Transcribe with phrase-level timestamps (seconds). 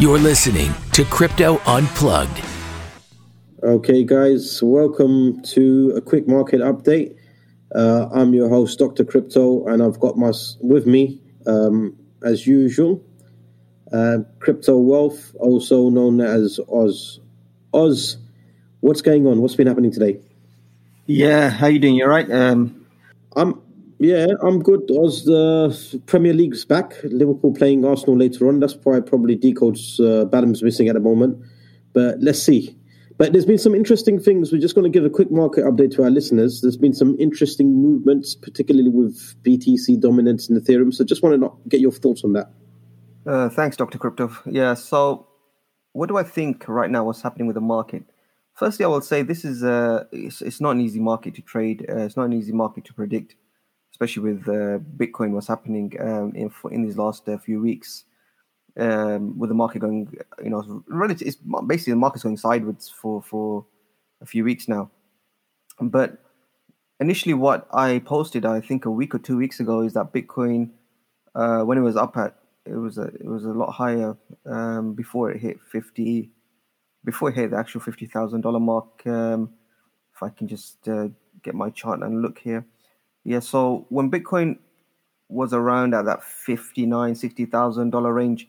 [0.00, 2.40] You're listening to Crypto Unplugged.
[3.64, 7.16] Okay, guys, welcome to a quick market update.
[7.74, 9.04] Uh, I'm your host, Dr.
[9.04, 10.30] Crypto, and I've got my
[10.60, 13.02] with me, um, as usual,
[13.92, 17.18] uh, Crypto Wealth, also known as Oz.
[17.74, 18.18] Oz,
[18.78, 19.42] what's going on?
[19.42, 20.20] What's been happening today?
[21.06, 21.96] Yeah, how you doing?
[21.96, 22.30] You all right?
[22.30, 22.77] Um, I'm
[23.98, 24.90] yeah, I'm good.
[25.04, 26.94] As the Premier League's back.
[27.02, 28.60] Liverpool playing Arsenal later on.
[28.60, 31.42] That's why probably Decode's uh, Badham's missing at the moment.
[31.92, 32.76] But let's see.
[33.16, 34.52] But there's been some interesting things.
[34.52, 36.60] We're just going to give a quick market update to our listeners.
[36.60, 40.94] There's been some interesting movements, particularly with BTC dominance in Ethereum.
[40.94, 42.52] So just want to get your thoughts on that.
[43.26, 43.98] Uh, thanks, Dr.
[43.98, 44.30] Crypto.
[44.46, 45.26] Yeah, so
[45.92, 47.04] what do I think right now?
[47.04, 48.04] What's happening with the market?
[48.54, 51.84] Firstly, I will say this is a, it's, it's not an easy market to trade.
[51.88, 53.34] Uh, it's not an easy market to predict
[53.98, 58.04] especially with uh, Bitcoin, what's happening um, in in these last uh, few weeks,
[58.78, 63.20] um, with the market going, you know, relative, it's basically the market's going sideways for
[63.20, 63.66] for
[64.20, 64.88] a few weeks now.
[65.80, 66.18] But
[67.00, 70.70] initially, what I posted, I think a week or two weeks ago, is that Bitcoin,
[71.34, 72.36] uh, when it was up at,
[72.66, 76.30] it was a it was a lot higher um, before it hit fifty,
[77.04, 79.04] before it hit the actual fifty thousand dollar mark.
[79.08, 79.50] Um,
[80.14, 81.08] if I can just uh,
[81.42, 82.64] get my chart and look here
[83.28, 84.56] yeah, so when Bitcoin
[85.28, 88.48] was around at that fifty-nine, sixty thousand dollar range,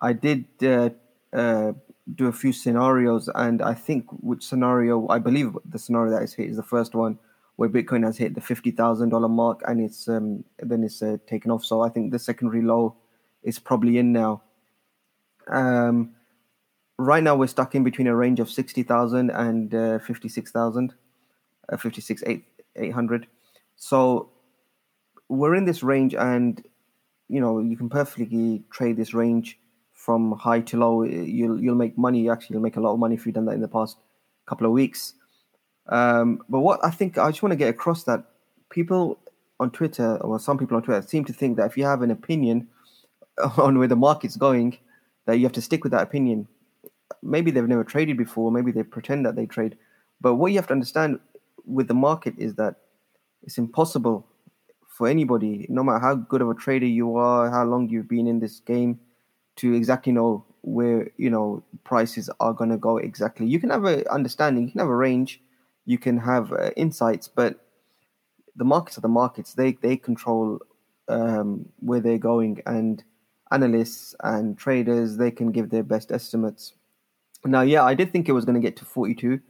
[0.00, 0.88] I did uh,
[1.34, 1.72] uh,
[2.14, 6.32] do a few scenarios, and I think which scenario I believe the scenario that is
[6.32, 7.18] hit is the first one
[7.56, 11.18] where Bitcoin has hit the fifty thousand dollar mark, and it's um, then it's uh,
[11.26, 11.62] taken off.
[11.62, 12.96] So I think the secondary low
[13.42, 14.40] is probably in now.
[15.48, 16.14] Um,
[16.96, 20.94] right now we're stuck in between a range of sixty thousand and uh, fifty-six thousand,
[21.68, 23.26] uh, fifty-six eight eight hundred.
[23.76, 24.30] So
[25.28, 26.64] we're in this range, and
[27.28, 29.58] you know you can perfectly trade this range
[29.92, 31.02] from high to low.
[31.02, 32.28] You'll you'll make money.
[32.28, 33.96] Actually, you'll make a lot of money if you've done that in the past
[34.46, 35.14] couple of weeks.
[35.88, 38.24] Um, but what I think I just want to get across that
[38.70, 39.18] people
[39.60, 42.10] on Twitter, or some people on Twitter, seem to think that if you have an
[42.10, 42.68] opinion
[43.56, 44.78] on where the market's going,
[45.26, 46.48] that you have to stick with that opinion.
[47.22, 48.50] Maybe they've never traded before.
[48.50, 49.76] Maybe they pretend that they trade.
[50.20, 51.20] But what you have to understand
[51.64, 52.76] with the market is that
[53.44, 54.26] it's impossible
[54.88, 58.26] for anybody, no matter how good of a trader you are, how long you've been
[58.26, 58.98] in this game,
[59.56, 63.46] to exactly know where you know prices are going to go exactly.
[63.46, 65.40] You can have an understanding, you can have a range,
[65.84, 67.60] you can have uh, insights, but
[68.56, 69.54] the markets are the markets.
[69.54, 70.60] They they control
[71.08, 73.02] um, where they're going, and
[73.50, 76.72] analysts and traders they can give their best estimates.
[77.44, 79.40] Now, yeah, I did think it was going to get to 42.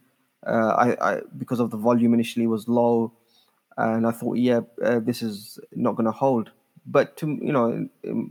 [0.46, 3.12] Uh, I, I because of the volume initially was low
[3.76, 6.50] and I thought, yeah, uh, this is not going to hold.
[6.86, 7.88] But to you know,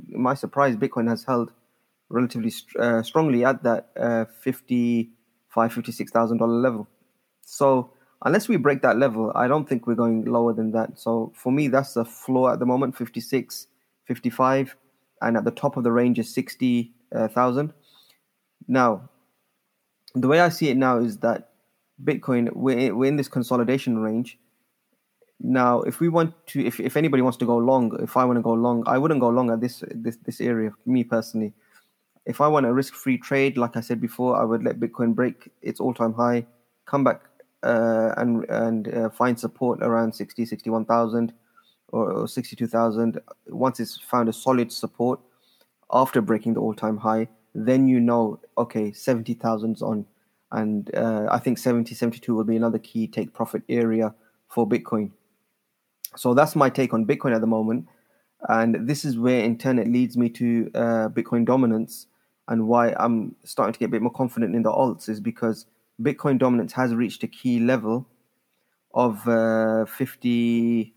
[0.09, 1.51] my surprise, Bitcoin has held
[2.09, 6.87] relatively uh, strongly at that uh, fifty-five, fifty-six thousand dollar level.
[7.41, 7.91] So
[8.23, 10.99] unless we break that level, I don't think we're going lower than that.
[10.99, 13.67] So for me, that's the floor at the moment, 56,
[14.05, 14.75] 55,
[15.21, 17.27] and at the top of the range is sixty uh.
[18.67, 19.09] Now,
[20.15, 21.49] the way I see it now is that
[22.03, 24.37] Bitcoin we're, we're in this consolidation range
[25.39, 28.37] now, if we want to, if, if anybody wants to go long, if I want
[28.37, 30.71] to go long, I wouldn't go long at this this this area.
[30.85, 31.53] Me personally,
[32.25, 35.51] if I want a risk-free trade, like I said before, I would let Bitcoin break
[35.61, 36.45] its all-time high,
[36.85, 37.21] come back
[37.63, 41.33] uh, and and uh, find support around 60, 61,000
[41.89, 43.19] or, or 62,000.
[43.47, 45.19] Once it's found a solid support
[45.91, 50.05] after breaking the all-time high, then you know, okay, 70,000's on.
[50.51, 54.13] And uh, I think 70, 72 will be another key take profit area
[54.47, 55.11] for Bitcoin.
[56.17, 57.87] So that's my take on Bitcoin at the moment.
[58.49, 62.07] And this is where in turn it leads me to uh, Bitcoin dominance
[62.47, 65.65] and why I'm starting to get a bit more confident in the alts is because
[66.01, 68.07] Bitcoin dominance has reached a key level
[68.93, 70.91] of uh, 58%,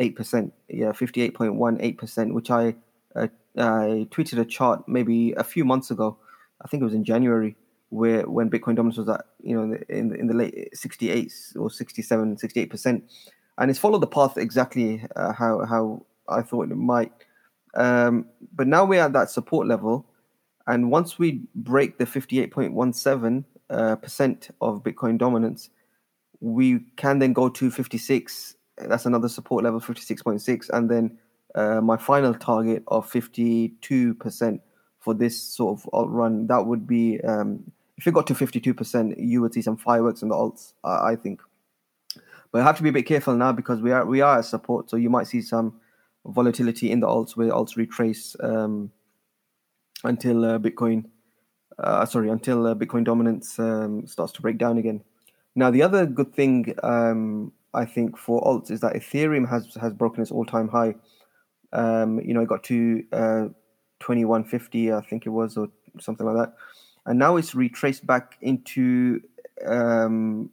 [0.00, 2.74] yeah, 58.18%, which I,
[3.14, 6.16] uh, I tweeted a chart maybe a few months ago.
[6.64, 7.56] I think it was in January
[7.90, 12.36] where when Bitcoin dominance was at, you know, in, in the late 68 or 67,
[12.36, 13.02] 68%
[13.58, 17.12] and it's followed the path exactly uh, how how I thought it might.
[17.74, 20.06] Um, but now we're at that support level,
[20.66, 25.70] and once we break the fifty eight point one seven uh, percent of Bitcoin dominance,
[26.40, 28.54] we can then go to fifty six.
[28.78, 31.18] That's another support level, fifty six point six, and then
[31.54, 34.62] uh, my final target of fifty two percent
[35.00, 36.46] for this sort of alt run.
[36.46, 39.76] That would be um, if it got to fifty two percent, you would see some
[39.76, 40.72] fireworks in the alts.
[40.84, 41.40] I think.
[42.50, 44.44] But I have to be a bit careful now because we are we are at
[44.44, 45.80] support, so you might see some
[46.26, 48.90] volatility in the alts where alts retrace um,
[50.04, 51.04] until uh, Bitcoin
[51.78, 55.02] uh, sorry, until uh, Bitcoin dominance um, starts to break down again.
[55.54, 59.92] Now, the other good thing um, I think for alts is that Ethereum has has
[59.92, 60.94] broken its all time high.
[61.72, 63.46] Um, you know, it got to uh,
[64.00, 65.68] twenty one fifty, I think it was, or
[66.00, 66.54] something like that,
[67.06, 69.20] and now it's retraced back into
[69.66, 70.50] um,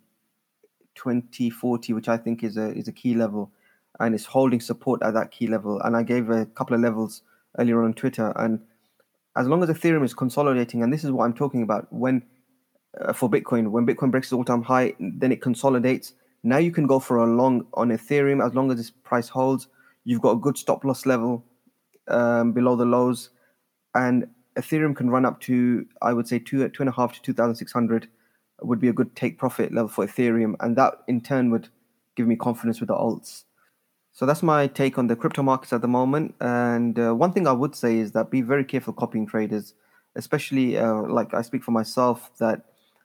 [0.96, 3.52] twenty forty, which I think is a is a key level,
[4.00, 5.80] and it's holding support at that key level.
[5.82, 7.22] And I gave a couple of levels
[7.60, 8.60] earlier on Twitter, and
[9.38, 12.24] as long as Ethereum is consolidating, and this is what I'm talking about, when
[13.02, 16.14] uh, for Bitcoin, when Bitcoin breaks its all-time high, then it consolidates.
[16.44, 19.68] Now you can go for a long on Ethereum as long as this price holds.
[20.04, 21.44] You've got a good stop loss level
[22.08, 23.32] um, below the lows,
[23.94, 27.22] and Ethereum can run up to I would say two two and a half to
[27.22, 28.08] two thousand six hundred
[28.62, 31.70] would be a good take profit level for Ethereum, and that in turn would
[32.16, 33.44] give me confidence with the alts.
[34.16, 36.36] So that's my take on the crypto markets at the moment.
[36.40, 39.74] And uh, one thing I would say is that be very careful copying traders,
[40.16, 42.64] especially uh, like I speak for myself that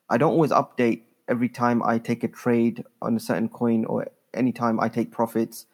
[0.08, 4.06] I don't always update every time I take a trade on a certain coin or
[4.34, 5.66] anytime I take profits.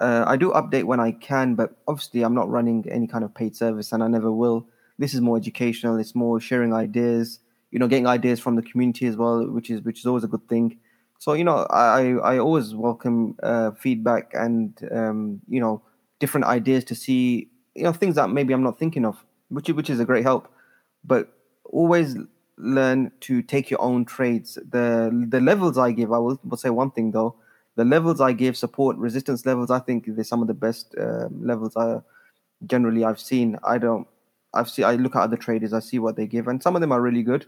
[0.00, 3.32] Uh, I do update when I can, but obviously I'm not running any kind of
[3.32, 4.66] paid service and I never will.
[4.98, 5.98] This is more educational.
[5.98, 7.38] It's more sharing ideas,
[7.70, 10.28] you know, getting ideas from the community as well, which is which is always a
[10.28, 10.78] good thing.
[11.18, 15.82] So you know, I I always welcome uh, feedback and um, you know
[16.18, 19.90] different ideas to see you know things that maybe I'm not thinking of, which which
[19.90, 20.52] is a great help.
[21.04, 21.32] But
[21.64, 22.16] always
[22.56, 24.54] learn to take your own trades.
[24.54, 27.36] The the levels I give, I will, will say one thing though.
[27.76, 31.28] The levels I give, support resistance levels, I think they're some of the best uh,
[31.30, 32.00] levels I
[32.66, 33.58] generally I've seen.
[33.64, 34.06] I don't.
[34.52, 34.84] I've seen.
[34.84, 35.72] I look at other traders.
[35.72, 37.46] I see what they give, and some of them are really good.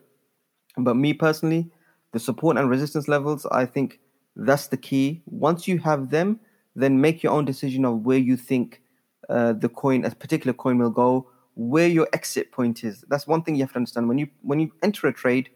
[0.77, 1.71] But me personally,
[2.13, 4.01] the support and resistance levels, I think
[4.37, 5.23] that's the key.
[5.27, 6.41] Once you have them,
[6.75, 8.83] then make your own decision of where you think
[9.29, 13.05] uh, the coin, a particular coin, will go, where your exit point is.
[13.09, 14.09] That's one thing you have to understand.
[14.09, 15.51] When you when you enter a trade,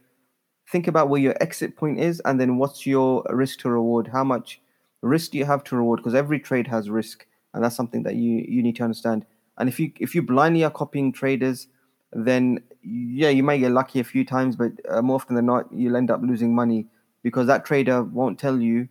[0.71, 4.09] think about where your exit point is, and then what's your risk to reward.
[4.09, 4.61] How much
[5.03, 5.99] risk do you have to reward?
[5.99, 9.25] Because every trade has risk, and that's something that you you need to understand.
[9.59, 11.69] And if you if you blindly are copying traders,
[12.13, 15.67] then yeah, you might get lucky a few times, but uh, more often than not,
[15.73, 16.87] you'll end up losing money
[17.23, 18.89] because that trader won't tell you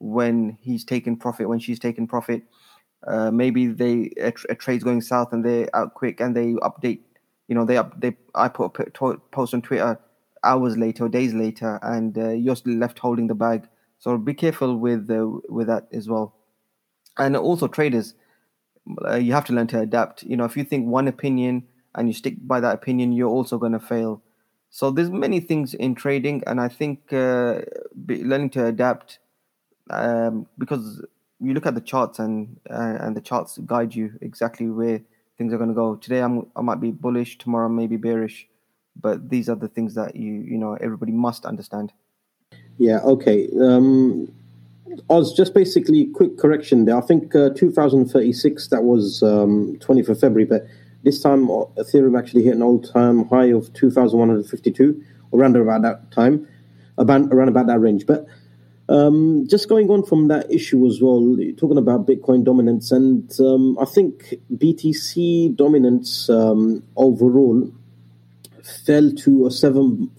[0.00, 2.42] when he's taking profit, when she's taking profit.
[3.06, 7.00] Uh, maybe they a, a, trade's going south and they're out quick and they update.
[7.46, 9.98] You know, they up they I put a post on Twitter
[10.44, 13.68] hours later or days later, and uh, you're still left holding the bag.
[13.98, 16.34] So be careful with uh, with that as well.
[17.16, 18.14] And also traders,
[19.06, 20.24] uh, you have to learn to adapt.
[20.24, 21.66] You know, if you think one opinion
[21.98, 24.22] and you stick by that opinion, you're also going to fail.
[24.70, 27.60] So there's many things in trading, and I think uh,
[28.06, 29.18] learning to adapt
[29.90, 31.04] um, because
[31.40, 35.00] you look at the charts and uh, and the charts guide you exactly where
[35.36, 35.96] things are going to go.
[35.96, 38.46] Today I'm I might be bullish, tomorrow I be bearish,
[39.00, 41.92] but these are the things that you you know everybody must understand.
[42.76, 43.00] Yeah.
[43.00, 43.48] Okay.
[43.60, 44.32] Um,
[45.10, 46.96] Oz, just basically quick correction there.
[46.96, 50.66] I think uh, 2036 that was um, 20th of February, but
[51.02, 56.46] this time, Ethereum actually hit an all-time high of 2,152, around about that time,
[56.96, 58.06] about around about that range.
[58.06, 58.26] But
[58.88, 63.78] um, just going on from that issue as well, talking about Bitcoin dominance, and um,
[63.78, 67.70] I think BTC dominance um, overall
[68.84, 70.10] fell to a seven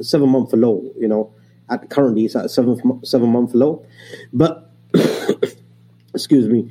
[0.00, 0.90] seven month low.
[0.98, 1.34] You know,
[1.68, 3.84] at currently it's at a seven seven month low,
[4.32, 4.70] but
[6.14, 6.70] excuse me.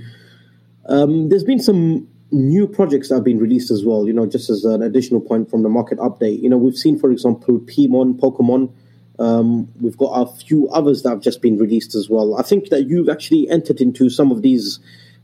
[0.86, 4.50] Um, there's been some new projects that have been released as well, you know, just
[4.50, 6.42] as an additional point from the market update.
[6.42, 8.72] You know, we've seen, for example, Pmon, Pokemon.
[9.20, 12.38] Um, we've got a few others that have just been released as well.
[12.38, 14.80] I think that you've actually entered into some of these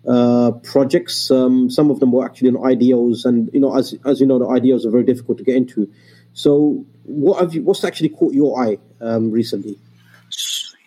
[0.08, 1.32] uh, projects.
[1.32, 4.40] Um, some of them were actually on IDOs, and you know, as as you know,
[4.40, 5.92] the IDOs are very difficult to get into.
[6.34, 7.64] So, what have you?
[7.64, 9.78] What's actually caught your eye um, recently?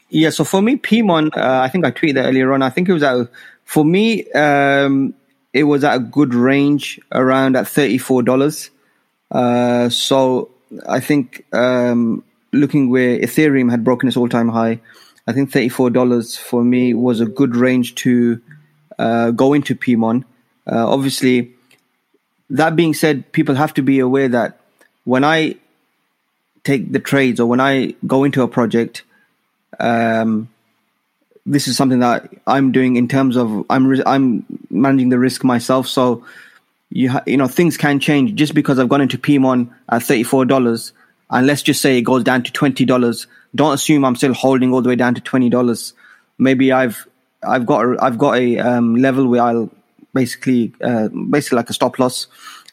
[0.09, 2.63] Yeah, so for me, Pmon, uh, I think I tweeted that earlier on.
[2.63, 3.31] I think it was out
[3.65, 4.31] for me.
[4.33, 5.15] Um,
[5.53, 8.71] it was at a good range around at $34.
[9.31, 10.51] Uh, so
[10.89, 14.81] I think um, looking where Ethereum had broken its all time high,
[15.27, 18.41] I think $34 for me was a good range to
[18.99, 20.25] uh, go into Pmon.
[20.67, 21.55] Uh, obviously,
[22.51, 24.61] that being said, people have to be aware that
[25.05, 25.57] when I
[26.65, 29.03] take the trades or when I go into a project,
[29.81, 30.49] um,
[31.45, 35.89] this is something that I'm doing in terms of I'm I'm managing the risk myself.
[35.89, 36.25] So
[36.91, 40.23] you ha- you know things can change just because I've gone into Pmon at thirty
[40.23, 40.93] four dollars,
[41.31, 43.27] and let's just say it goes down to twenty dollars.
[43.55, 45.95] Don't assume I'm still holding all the way down to twenty dollars.
[46.39, 47.07] Maybe I've
[47.43, 49.71] I've got a, I've got a um, level where I'll
[50.15, 52.27] basically uh, basically like a stop loss,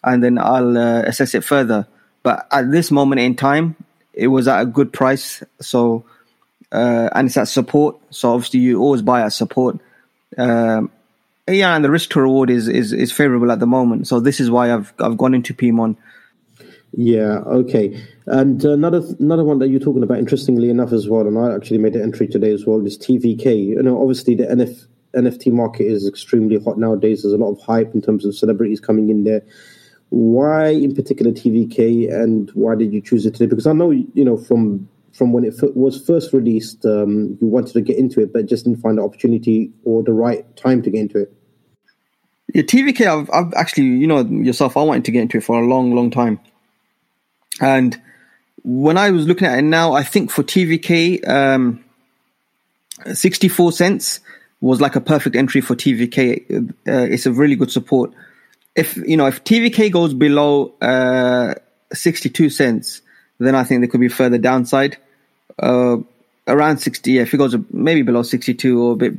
[0.04, 1.88] and then I'll uh, assess it further.
[2.24, 3.76] but at this moment in time,
[4.14, 5.42] it was at a good price.
[5.62, 6.04] So,
[6.72, 7.98] uh, and it's at support.
[8.12, 9.80] So obviously, you always buy at support.
[10.38, 10.92] Um,
[11.48, 14.08] yeah, and the risk to reward is, is is favorable at the moment.
[14.08, 15.96] So this is why I've I've gone into PMON.
[16.92, 17.40] Yeah.
[17.46, 18.02] Okay.
[18.26, 21.80] And another another one that you're talking about, interestingly enough, as well, and I actually
[21.80, 23.68] made an entry today as well, is TVK.
[23.68, 24.86] You know, obviously the NF,
[25.16, 27.24] NFT market is extremely hot nowadays.
[27.24, 29.42] There's a lot of hype in terms of celebrities coming in there.
[30.10, 33.48] Why, in particular, TVK, and why did you choose it today?
[33.48, 34.88] Because I know you know from
[35.20, 38.46] from when it f- was first released, um, you wanted to get into it, but
[38.46, 41.34] just didn't find the opportunity or the right time to get into it.
[42.54, 45.62] Yeah, TVK, I've, I've actually, you know, yourself, I wanted to get into it for
[45.62, 46.40] a long, long time.
[47.60, 48.02] And
[48.64, 51.84] when I was looking at it now, I think for TVK, um,
[53.14, 54.22] 64 cents
[54.62, 56.70] was like a perfect entry for TVK.
[56.88, 58.14] Uh, it's a really good support.
[58.74, 61.56] If, you know, if TVK goes below, uh,
[61.94, 63.02] 62 cents,
[63.38, 64.98] then I think there could be further downside.
[65.60, 65.98] Uh,
[66.48, 69.14] around 60, yeah, if it goes maybe below 62 or a bit,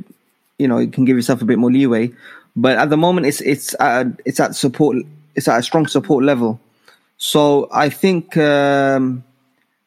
[0.57, 2.11] you know, you can give yourself a bit more leeway.
[2.55, 4.97] But at the moment, it's it's at, it's at support.
[5.35, 6.59] It's at a strong support level.
[7.17, 9.23] So I think um,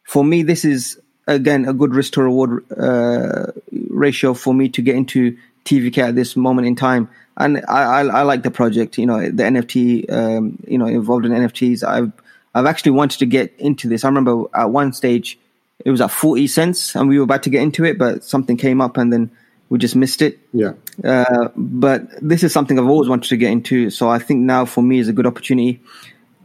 [0.05, 3.53] for me, this is again a good risk to reward uh,
[3.91, 7.11] ratio for me to get into TVK at this moment in time.
[7.37, 8.97] And I, I, I like the project.
[8.97, 10.11] You know, the NFT.
[10.11, 11.87] Um, you know, involved in NFTs.
[11.87, 12.13] I've
[12.55, 14.05] I've actually wanted to get into this.
[14.05, 15.39] I remember at one stage
[15.85, 18.57] it was at forty cents, and we were about to get into it, but something
[18.57, 19.31] came up, and then
[19.69, 20.39] we just missed it.
[20.53, 20.73] Yeah.
[21.03, 24.65] Uh, but this is something I've always wanted to get into, so I think now
[24.65, 25.81] for me is a good opportunity.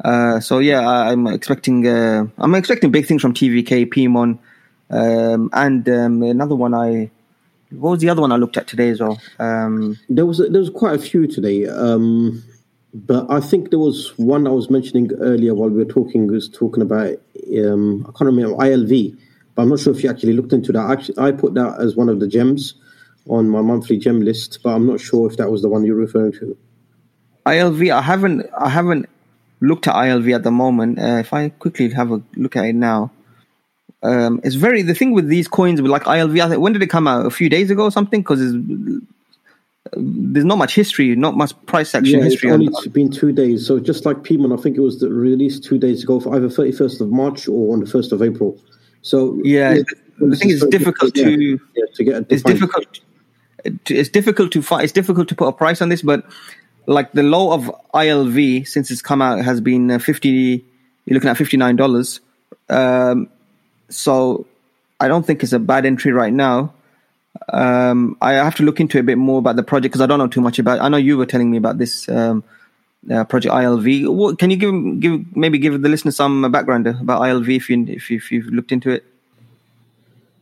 [0.04, 4.40] Uh, so yeah, I, am expecting uh, I'm expecting big things from TVK, PMON,
[4.90, 6.74] um, and um, another one.
[6.74, 7.12] I
[7.72, 9.22] what was the other one I looked at today as well?
[9.38, 12.44] Um, there was there was quite a few today, um,
[12.94, 16.28] but I think there was one I was mentioning earlier while we were talking.
[16.28, 17.18] Was talking about
[17.58, 19.18] um, I can't remember ILV,
[19.56, 20.90] but I'm not sure if you actually looked into that.
[20.90, 22.74] Actually, I put that as one of the gems
[23.28, 25.96] on my monthly gem list, but I'm not sure if that was the one you're
[25.96, 26.58] referring to.
[27.46, 29.08] ILV, I haven't, I haven't
[29.62, 31.00] looked at ILV at the moment.
[31.00, 33.12] Uh, if I quickly have a look at it now,
[34.02, 36.58] um, it's very the thing with these coins, like ILV.
[36.58, 37.26] When did it come out?
[37.26, 38.22] A few days ago or something?
[38.22, 38.56] Because
[39.94, 42.50] there's not much history, not much price action yeah, history.
[42.50, 45.78] It's only been two days, so just like PMON, I think it was released two
[45.78, 48.60] days ago for either 31st of March or on the 1st of April.
[49.02, 49.78] So yeah,
[50.20, 52.26] the thing is difficult to yeah, to get.
[52.30, 53.00] It's difficult
[53.64, 54.84] it's difficult to find.
[54.84, 56.26] It's difficult to put a price on this, but
[56.86, 60.66] like the low of ILV since it's come out has been uh, fifty.
[61.06, 62.20] You're looking at fifty nine dollars.
[62.70, 63.30] Um,
[63.90, 64.46] so
[65.00, 66.74] I don't think it's a bad entry right now.
[67.48, 70.20] Um, I have to look into a bit more about the project because I don't
[70.20, 70.78] know too much about.
[70.78, 70.82] It.
[70.82, 72.44] I know you were telling me about this um,
[73.10, 74.14] uh, project ILV.
[74.14, 77.86] What, can you give give maybe give the listener some background about ILV if you
[77.88, 79.06] if, you, if you've looked into it?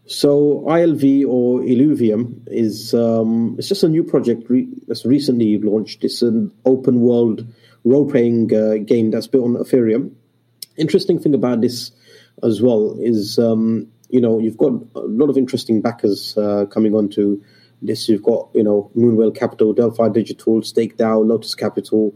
[0.08, 6.04] So ILV or Illuvium is um, it's just a new project re- that's recently launched.
[6.04, 7.46] It's an open world
[7.84, 10.12] role playing uh, game that's built on Ethereum.
[10.78, 11.92] Interesting thing about this
[12.44, 16.94] as well is um, you know you've got a lot of interesting backers uh, coming
[16.96, 17.42] onto
[17.82, 18.08] this.
[18.10, 22.14] You've got you know Moonwell Capital, Delphi Digital, StakeDAO, Lotus Capital,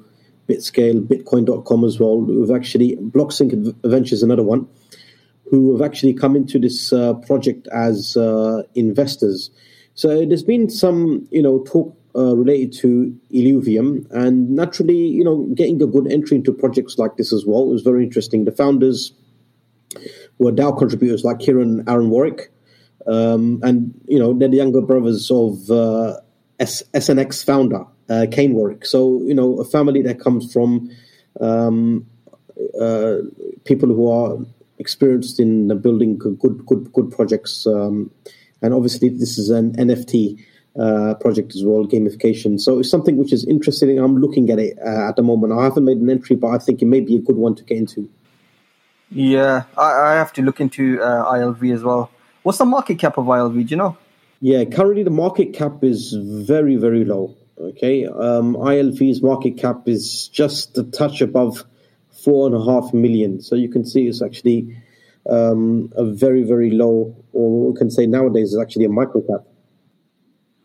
[0.47, 2.21] BitScale, Bitcoin.com as well.
[2.21, 4.67] We've actually BlockSync Ventures another one
[5.49, 9.51] who have actually come into this uh, project as uh, investors.
[9.95, 15.45] So there's been some, you know, talk uh, related to Illuvium, and naturally, you know,
[15.53, 18.45] getting a good entry into projects like this as well was very interesting.
[18.45, 19.13] The founders
[20.39, 22.51] were DAO contributors like Kieran Aaron Warwick,
[23.07, 26.17] um, and you know, they're the younger brothers of uh,
[26.59, 28.85] SNX founder uh, Kain Warwick.
[28.85, 30.89] So you know, a family that comes from
[31.39, 32.05] um,
[32.79, 33.17] uh,
[33.65, 34.37] people who are
[34.77, 37.65] experienced in building good good good projects.
[37.65, 38.11] Um,
[38.61, 40.39] and obviously, this is an NFT
[40.79, 42.59] uh, project as well, gamification.
[42.59, 43.97] So it's something which is interesting.
[43.97, 45.53] I'm looking at it uh, at the moment.
[45.53, 47.63] I haven't made an entry, but I think it may be a good one to
[47.63, 48.09] get into.
[49.11, 52.09] Yeah, I, I have to look into uh, ILV as well.
[52.43, 53.53] What's the market cap of ILV?
[53.53, 53.97] Do you know?
[54.39, 57.35] Yeah, currently the market cap is very very low.
[57.59, 61.63] Okay, um, ILV's market cap is just a touch above
[62.23, 63.41] four and a half million.
[63.41, 64.75] So you can see it's actually
[65.29, 69.45] um, a very, very low, or we can say nowadays is actually a micro cap.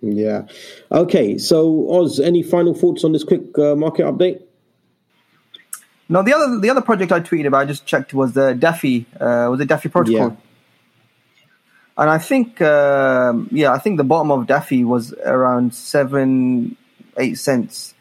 [0.00, 0.46] Yeah.
[0.92, 1.38] Okay.
[1.38, 4.42] So Oz, any final thoughts on this quick uh, market update?
[6.08, 9.06] No, the other the other project I tweeted about, I just checked was the DAFI.
[9.20, 10.28] Uh, was it DAFI Protocol?
[10.30, 10.36] Yeah.
[11.98, 16.76] And I think, uh, yeah, I think the bottom of DAFI was around seven,
[17.16, 17.94] eight cents.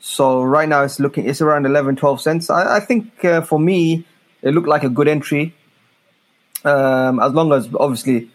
[0.00, 2.50] So right now it's looking it's around 11, 12 cents.
[2.50, 4.06] I, I think uh, for me,
[4.42, 5.54] it looked like a good entry.
[6.64, 8.30] Um, as long as obviously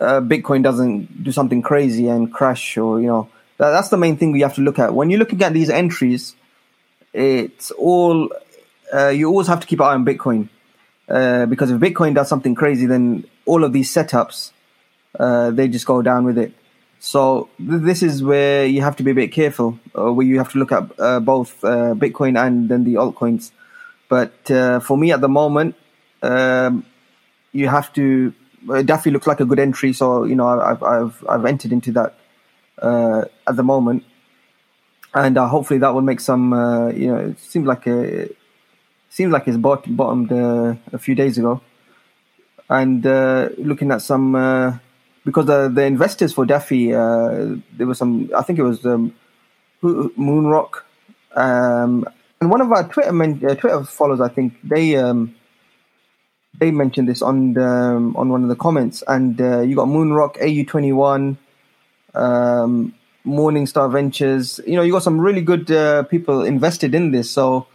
[0.00, 4.16] uh, Bitcoin doesn't do something crazy and crash, or you know, that, that's the main
[4.16, 6.34] thing we have to look at when you're looking at these entries.
[7.12, 8.30] It's all
[8.92, 10.48] uh, you always have to keep an eye on Bitcoin
[11.08, 14.52] uh, because if Bitcoin does something crazy, then all of these setups
[15.18, 16.52] uh, they just go down with it.
[17.00, 20.38] So th- this is where you have to be a bit careful, uh, where you
[20.38, 23.50] have to look at uh, both uh, Bitcoin and then the altcoins.
[24.08, 24.32] But
[24.82, 25.74] for me at the moment,
[26.22, 26.84] um,
[27.52, 28.34] you have to.
[28.68, 31.92] It definitely looks like a good entry, so you know I've I've I've entered into
[31.92, 32.14] that
[32.78, 34.04] at the moment,
[35.14, 36.52] and uh, hopefully that will make some.
[36.96, 38.28] you know, it seems like a
[39.10, 41.60] seems like it's bot- bottomed a few days ago,
[42.68, 43.04] and
[43.58, 44.80] looking at some
[45.24, 48.30] because the the investors for DAFI, uh, there was some.
[48.36, 49.14] I think it was um,
[49.82, 50.82] Moonrock,
[51.34, 52.06] um,
[52.40, 54.20] and one of our Twitter men, uh, Twitter followers.
[54.20, 55.34] I think they um,
[56.58, 59.88] they mentioned this on the, um, on one of the comments, and uh, you got
[59.88, 61.38] Moonrock, AU twenty one,
[62.14, 62.94] um,
[63.26, 64.60] Morningstar Ventures.
[64.66, 67.30] You know, you got some really good uh, people invested in this.
[67.30, 67.66] So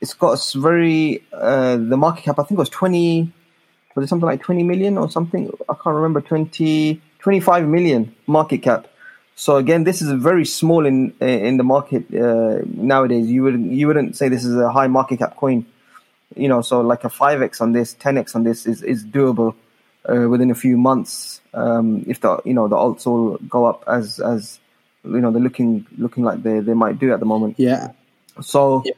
[0.00, 2.38] it's got very uh, the market cap.
[2.38, 3.32] I think it was twenty
[3.96, 5.50] was it something like 20 million or something?
[5.68, 8.86] I can't remember, 20, 25 million market cap.
[9.34, 13.26] So again, this is a very small in in the market uh, nowadays.
[13.26, 15.66] You wouldn't you wouldn't say this is a high market cap coin,
[16.34, 16.62] you know.
[16.62, 19.54] So like a five x on this, ten x on this is is doable
[20.08, 23.84] uh, within a few months um, if the you know the alts all go up
[23.86, 24.58] as as
[25.06, 27.54] you know they're looking looking like they they might do at the moment.
[27.58, 27.92] Yeah.
[28.40, 28.92] So yeah.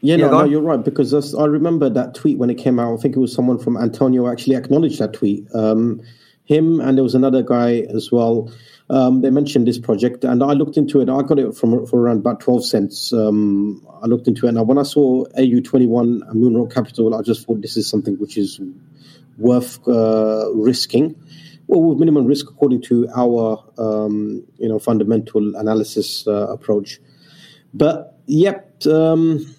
[0.00, 2.92] Yeah, no, no, you're right because I remember that tweet when it came out.
[2.92, 5.46] I think it was someone from Antonio actually acknowledged that tweet.
[5.54, 6.02] Um,
[6.44, 8.52] him and there was another guy as well.
[8.90, 11.08] Um, they mentioned this project, and I looked into it.
[11.08, 13.14] I got it from for around about twelve cents.
[13.14, 17.14] Um, I looked into it, and when I saw AU twenty one and Moonrock Capital,
[17.14, 18.60] I just thought this is something which is
[19.38, 21.16] worth uh, risking.
[21.66, 27.00] Well, with minimum risk according to our um, you know fundamental analysis uh, approach.
[27.72, 28.86] But yep.
[28.86, 29.54] Um,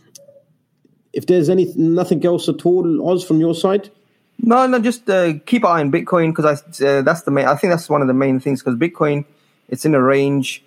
[1.14, 3.90] if there's any nothing else at all, Oz, from your side.
[4.38, 7.46] No, no, just uh, keep an eye on Bitcoin because uh, that's the main.
[7.46, 9.26] I think that's one of the main things because Bitcoin,
[9.70, 10.64] it's in a range.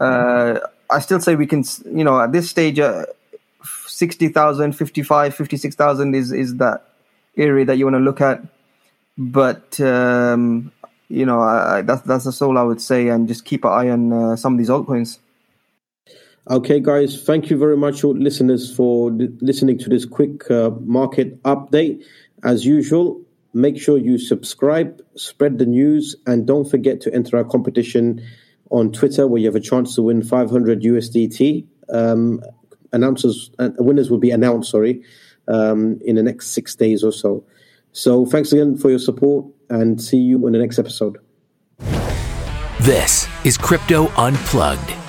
[0.00, 0.58] Uh,
[0.90, 3.04] I still say we can, you know, at this stage, uh,
[3.86, 6.88] 60,000, 55, 56,000 is, is that
[7.36, 8.42] area that you want to look at.
[9.16, 10.72] But, um,
[11.08, 13.08] you know, I, that's, that's all I would say.
[13.08, 15.18] And just keep an eye on uh, some of these altcoins.
[16.50, 22.04] Okay, guys, thank you very much, listeners, for listening to this quick uh, market update.
[22.42, 23.22] As usual,
[23.54, 28.22] make sure you subscribe, spread the news, and don't forget to enter our competition
[28.70, 31.64] on Twitter, where you have a chance to win 500 USDT.
[31.88, 32.42] Um,
[32.92, 35.02] announcers, uh, winners will be announced, sorry,
[35.48, 37.42] um, in the next six days or so.
[37.94, 41.16] So, thanks again for your support, and see you in the next episode.
[42.80, 45.03] This is Crypto Unplugged